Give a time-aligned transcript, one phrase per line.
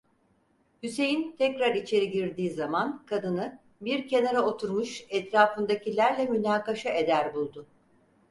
[0.83, 7.65] Hüseyin tekrar içeri girdiği zaman kadını, bir kenara oturmuş, etrafındakilerle münakaşa eder buldu.